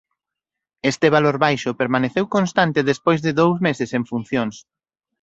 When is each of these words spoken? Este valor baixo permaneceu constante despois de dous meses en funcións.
Este 0.91 1.07
valor 1.15 1.35
baixo 1.45 1.77
permaneceu 1.81 2.25
constante 2.35 2.87
despois 2.91 3.19
de 3.25 3.31
dous 3.39 3.57
meses 3.67 3.89
en 3.97 4.03
funcións. 4.11 4.55